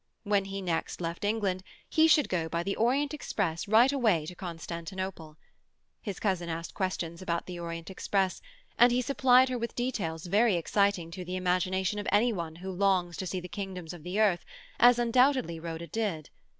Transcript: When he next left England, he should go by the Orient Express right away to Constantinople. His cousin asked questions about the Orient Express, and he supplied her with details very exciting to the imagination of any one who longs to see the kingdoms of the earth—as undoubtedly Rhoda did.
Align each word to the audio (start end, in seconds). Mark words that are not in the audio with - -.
When 0.23 0.45
he 0.45 0.63
next 0.63 0.99
left 0.99 1.23
England, 1.23 1.61
he 1.87 2.07
should 2.07 2.27
go 2.27 2.49
by 2.49 2.63
the 2.63 2.75
Orient 2.75 3.13
Express 3.13 3.67
right 3.67 3.91
away 3.91 4.25
to 4.25 4.33
Constantinople. 4.33 5.37
His 6.01 6.19
cousin 6.19 6.49
asked 6.49 6.73
questions 6.73 7.21
about 7.21 7.45
the 7.45 7.59
Orient 7.59 7.91
Express, 7.91 8.41
and 8.79 8.91
he 8.91 9.03
supplied 9.03 9.49
her 9.49 9.59
with 9.59 9.75
details 9.75 10.25
very 10.25 10.55
exciting 10.55 11.11
to 11.11 11.23
the 11.23 11.35
imagination 11.35 11.99
of 11.99 12.07
any 12.11 12.33
one 12.33 12.55
who 12.55 12.71
longs 12.71 13.15
to 13.17 13.27
see 13.27 13.39
the 13.39 13.47
kingdoms 13.47 13.93
of 13.93 14.01
the 14.01 14.19
earth—as 14.19 14.97
undoubtedly 14.97 15.59
Rhoda 15.59 15.85
did. 15.85 16.31